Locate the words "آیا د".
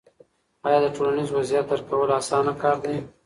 0.67-0.87